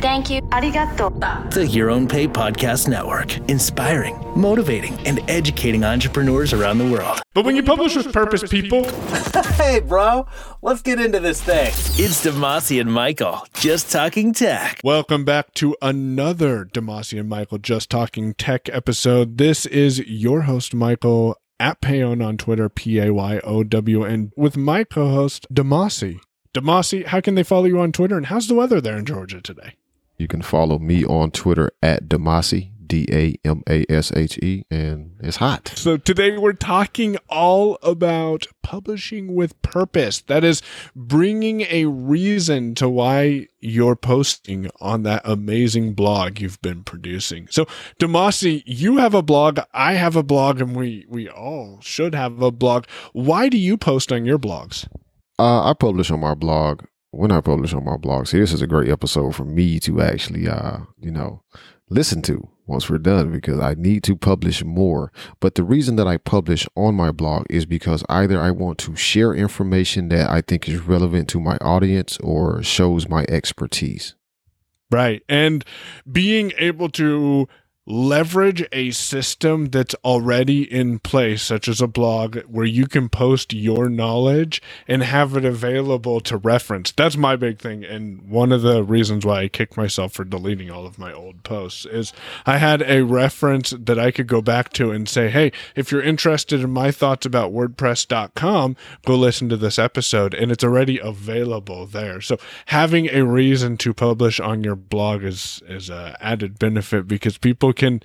[0.00, 0.40] Thank you.
[0.40, 1.50] Arigato.
[1.52, 7.20] The Your Own Pay Podcast Network, inspiring, motivating, and educating entrepreneurs around the world.
[7.34, 8.84] But when you publish with purpose, people.
[9.56, 10.26] hey, bro,
[10.62, 11.66] let's get into this thing.
[12.02, 14.80] It's Damashe and Michael, just talking tech.
[14.82, 19.36] Welcome back to another Damashe and Michael Just Talking Tech episode.
[19.36, 24.32] This is your host, Michael, at Payown on Twitter, P A Y O W, and
[24.34, 26.20] with my co host, Damashe.
[26.54, 29.42] Damashe, how can they follow you on Twitter, and how's the weather there in Georgia
[29.42, 29.74] today?
[30.20, 34.66] You can follow me on Twitter at Damashe, D A M A S H E,
[34.70, 35.72] and it's hot.
[35.74, 40.20] So today we're talking all about publishing with purpose.
[40.20, 40.60] That is
[40.94, 47.48] bringing a reason to why you're posting on that amazing blog you've been producing.
[47.50, 47.64] So
[47.98, 52.42] Damashe, you have a blog, I have a blog, and we we all should have
[52.42, 52.84] a blog.
[53.14, 54.86] Why do you post on your blogs?
[55.38, 58.26] Uh, I publish on my blog when I publish on my blog.
[58.26, 61.42] See, this is a great episode for me to actually, uh, you know,
[61.88, 65.12] listen to once we're done because I need to publish more.
[65.40, 68.94] But the reason that I publish on my blog is because either I want to
[68.94, 74.14] share information that I think is relevant to my audience or shows my expertise.
[74.90, 75.22] Right.
[75.28, 75.64] And
[76.10, 77.48] being able to
[77.90, 83.52] leverage a system that's already in place, such as a blog, where you can post
[83.52, 86.92] your knowledge and have it available to reference.
[86.92, 87.84] That's my big thing.
[87.84, 91.42] And one of the reasons why I kicked myself for deleting all of my old
[91.42, 92.12] posts is
[92.46, 96.02] I had a reference that I could go back to and say, hey, if you're
[96.02, 100.32] interested in my thoughts about WordPress.com, go listen to this episode.
[100.32, 102.20] And it's already available there.
[102.20, 107.36] So having a reason to publish on your blog is, is an added benefit because
[107.36, 108.02] people can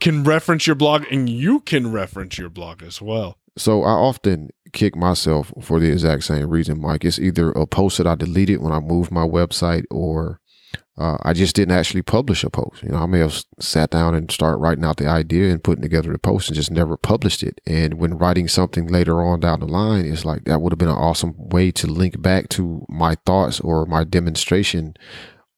[0.00, 3.36] can reference your blog and you can reference your blog as well.
[3.58, 7.04] So I often kick myself for the exact same reason, Mike.
[7.04, 10.40] It's either a post that I deleted when I moved my website or
[10.98, 12.82] uh, I just didn't actually publish a post.
[12.82, 15.82] You know, I may have sat down and start writing out the idea and putting
[15.82, 17.60] together the post and just never published it.
[17.66, 20.88] And when writing something later on down the line, it's like that would have been
[20.88, 24.94] an awesome way to link back to my thoughts or my demonstration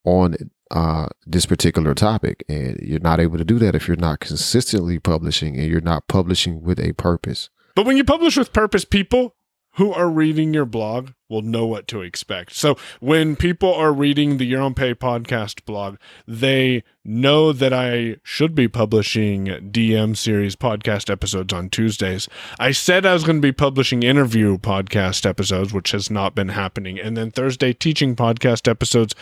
[0.04, 0.36] on
[0.70, 2.44] uh, this particular topic.
[2.48, 6.08] And you're not able to do that if you're not consistently publishing and you're not
[6.08, 7.50] publishing with a purpose.
[7.74, 9.34] But when you publish with purpose, people
[9.74, 12.54] who are reading your blog will know what to expect.
[12.54, 15.96] So when people are reading the Your Own Pay podcast blog,
[16.28, 22.28] they know that I should be publishing DM series podcast episodes on Tuesdays.
[22.60, 26.50] I said I was going to be publishing interview podcast episodes, which has not been
[26.50, 27.00] happening.
[27.00, 29.16] And then Thursday teaching podcast episodes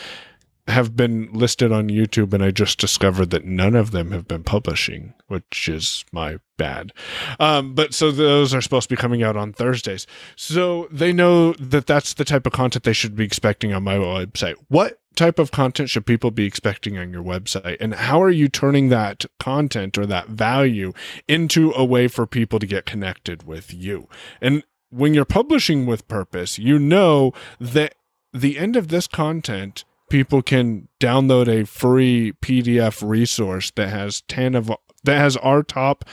[0.68, 4.44] have been listed on YouTube, and I just discovered that none of them have been
[4.44, 6.92] publishing, which is my bad.
[7.40, 10.06] Um, but so those are supposed to be coming out on Thursdays.
[10.36, 13.96] So they know that that's the type of content they should be expecting on my
[13.96, 14.54] website.
[14.68, 17.78] What type of content should people be expecting on your website?
[17.80, 20.92] And how are you turning that content or that value
[21.26, 24.08] into a way for people to get connected with you?
[24.40, 27.96] And when you're publishing with purpose, you know that
[28.32, 34.54] the end of this content people can download a free PDF resource that has 10
[34.54, 34.70] of
[35.02, 36.04] that has our top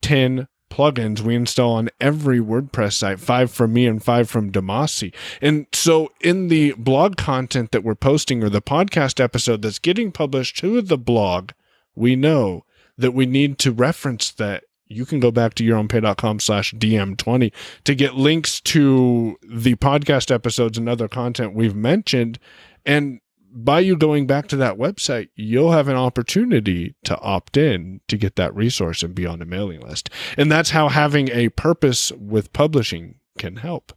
[0.00, 5.14] 10 plugins we install on every WordPress site, five from me and five from Damashe.
[5.42, 10.10] And so in the blog content that we're posting or the podcast episode that's getting
[10.10, 11.50] published to the blog,
[11.94, 12.64] we know
[12.96, 17.52] that we need to reference that you can go back to your yourownpay.com slash DM20
[17.84, 22.38] to get links to the podcast episodes and other content we've mentioned.
[22.86, 23.20] And
[23.54, 28.16] by you going back to that website, you'll have an opportunity to opt in to
[28.16, 30.10] get that resource and be on a mailing list.
[30.36, 33.92] And that's how having a purpose with publishing can help.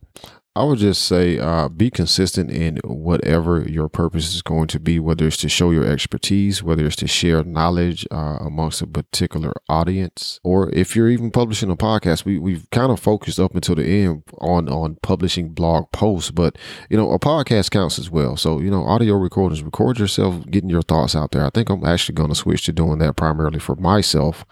[0.57, 4.99] I would just say uh, be consistent in whatever your purpose is going to be,
[4.99, 9.53] whether it's to show your expertise, whether it's to share knowledge uh, amongst a particular
[9.69, 12.25] audience, or if you're even publishing a podcast.
[12.25, 16.57] We we've kind of focused up until the end on on publishing blog posts, but
[16.89, 18.35] you know a podcast counts as well.
[18.35, 21.45] So you know audio recordings, record yourself, getting your thoughts out there.
[21.45, 24.43] I think I'm actually going to switch to doing that primarily for myself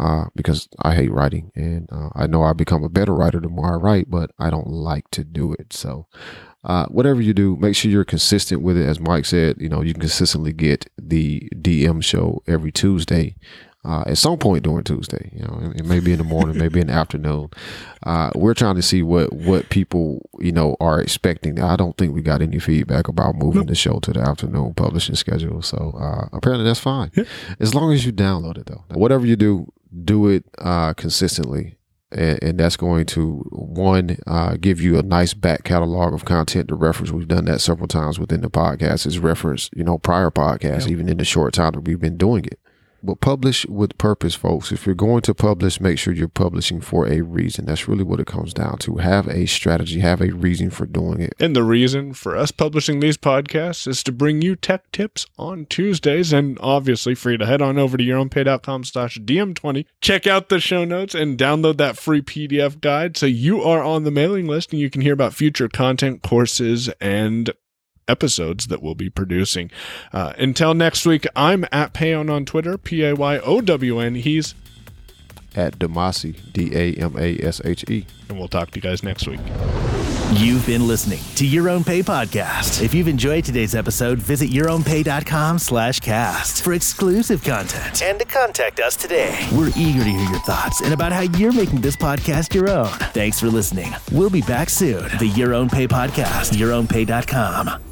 [0.00, 3.50] uh, because I hate writing and uh, I know I become a better writer the
[3.50, 5.74] more I write, but I don't like to do it.
[5.74, 6.06] So,
[6.64, 8.86] uh, whatever you do, make sure you're consistent with it.
[8.86, 13.36] As Mike said, you know, you can consistently get the DM show every Tuesday.
[13.82, 16.80] Uh, at some point during Tuesday, you know, it may be in the morning, maybe
[16.80, 17.48] in the afternoon.
[18.02, 21.58] Uh, we're trying to see what what people you know are expecting.
[21.58, 25.14] I don't think we got any feedback about moving the show to the afternoon publishing
[25.14, 25.62] schedule.
[25.62, 27.10] So uh, apparently that's fine,
[27.58, 28.84] as long as you download it though.
[28.90, 29.72] Whatever you do,
[30.04, 31.76] do it uh, consistently
[32.12, 36.68] and, and that's going to one uh, give you a nice back catalog of content
[36.68, 37.10] to reference.
[37.10, 39.06] We've done that several times within the podcast.
[39.06, 42.44] Is reference you know prior podcasts, even in the short time that we've been doing
[42.44, 42.58] it.
[43.02, 44.72] But publish with purpose, folks.
[44.72, 47.66] If you're going to publish, make sure you're publishing for a reason.
[47.66, 48.96] That's really what it comes down to.
[48.96, 51.34] Have a strategy, have a reason for doing it.
[51.38, 55.66] And the reason for us publishing these podcasts is to bring you tech tips on
[55.66, 56.32] Tuesdays.
[56.32, 60.84] And obviously, you to head on over to yourownpay.com slash DM20, check out the show
[60.84, 64.80] notes and download that free PDF guide so you are on the mailing list and
[64.80, 67.50] you can hear about future content, courses, and
[68.10, 69.70] episodes that we'll be producing.
[70.12, 74.16] Uh, until next week, I'm at Payown on Twitter, P A Y O W N.
[74.16, 74.54] He's
[75.56, 78.06] at Damashe, D A M A S H E.
[78.28, 79.40] And we'll talk to you guys next week.
[80.34, 82.84] You've been listening to Your Own Pay Podcast.
[82.84, 88.78] If you've enjoyed today's episode, visit yourownpay.com slash cast for exclusive content and to contact
[88.78, 89.48] us today.
[89.52, 92.86] We're eager to hear your thoughts and about how you're making this podcast your own.
[93.12, 93.92] Thanks for listening.
[94.12, 95.02] We'll be back soon.
[95.18, 97.89] The Your Own Pay Podcast, yourownpay.com.